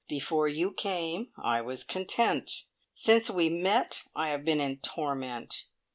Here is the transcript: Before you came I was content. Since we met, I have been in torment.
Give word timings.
Before 0.09 0.47
you 0.47 0.71
came 0.73 1.31
I 1.37 1.61
was 1.61 1.83
content. 1.83 2.65
Since 2.91 3.29
we 3.29 3.49
met, 3.49 4.05
I 4.15 4.29
have 4.29 4.43
been 4.43 4.59
in 4.59 4.77
torment. 4.77 5.65